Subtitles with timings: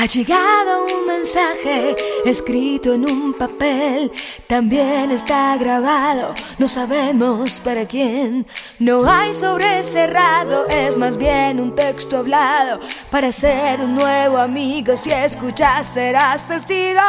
[0.00, 1.94] Ha llegado un mensaje
[2.24, 4.10] escrito en un papel,
[4.46, 8.46] también está grabado, no sabemos para quién.
[8.78, 14.96] No hay sobre cerrado, es más bien un texto hablado para ser un nuevo amigo.
[14.96, 17.02] Si escuchas serás testigo.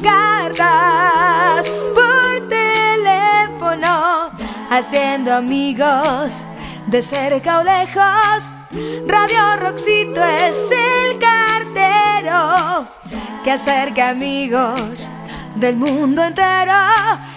[0.00, 4.30] Cartas por teléfono,
[4.70, 6.44] haciendo amigos
[6.86, 8.48] de cerca o lejos.
[9.06, 11.11] Radio Roxito es el
[13.52, 15.08] que acerca amigos
[15.56, 16.72] del mundo entero.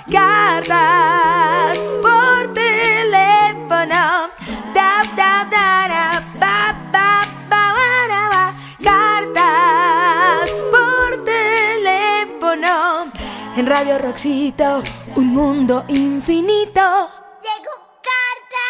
[0.09, 4.29] Cartas por teléfono.
[8.81, 13.11] Cartas por teléfono.
[13.57, 14.83] En Radio Roxito,
[15.15, 17.09] un mundo infinito.
[17.43, 17.75] ¡Llegó
[18.07, 18.67] carta!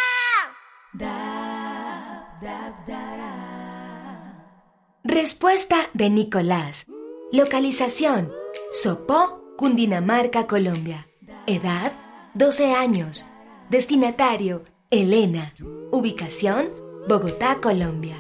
[5.04, 6.88] Respuesta de Nicolás.
[7.32, 8.32] Localización.
[8.74, 11.08] Sopó, Cundinamarca, Colombia.
[11.48, 11.92] Edad,
[12.36, 13.26] 12 años.
[13.70, 15.52] Destinatario, Elena.
[15.92, 16.68] Ubicación,
[17.10, 18.16] Bogotá, Colombia.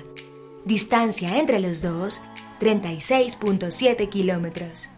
[0.65, 2.23] Distancia entre los dos,
[2.59, 4.89] 36.7 kilómetros.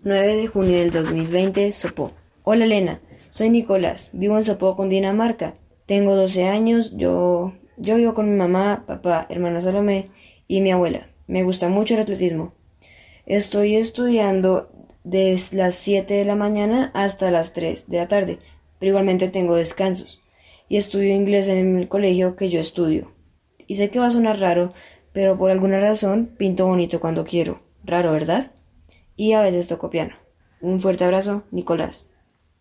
[0.00, 2.12] 9 de junio del 2020, Sopó.
[2.42, 5.54] Hola Elena, soy Nicolás, vivo en Sopó, Cundinamarca.
[5.86, 10.10] Tengo 12 años, yo, yo vivo con mi mamá, papá, hermana Salomé
[10.48, 11.06] y mi abuela.
[11.28, 12.54] Me gusta mucho el atletismo.
[13.30, 14.72] Estoy estudiando
[15.04, 18.40] desde las 7 de la mañana hasta las 3 de la tarde,
[18.80, 20.20] pero igualmente tengo descansos.
[20.68, 23.12] Y estudio inglés en el colegio que yo estudio.
[23.68, 24.74] Y sé que va a sonar raro,
[25.12, 27.60] pero por alguna razón pinto bonito cuando quiero.
[27.84, 28.50] Raro, ¿verdad?
[29.14, 30.16] Y a veces toco piano.
[30.60, 32.10] Un fuerte abrazo, Nicolás.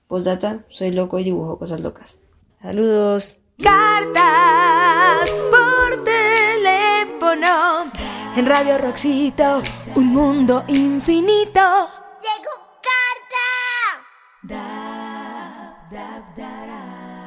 [0.07, 2.19] Postdata, soy loco y dibujo cosas locas.
[2.61, 3.37] Saludos.
[3.57, 5.48] Cartas.
[8.39, 9.61] En Radio Roxito,
[9.95, 11.59] un mundo infinito.
[12.23, 12.55] ¡Llegó
[12.87, 13.45] carta!
[14.43, 17.18] Da, da, da, da.